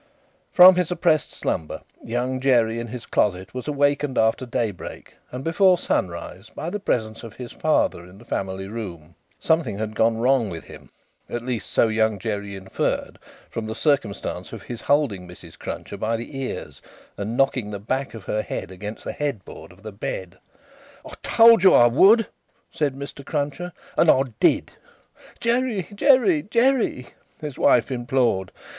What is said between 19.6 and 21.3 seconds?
of the bed. "I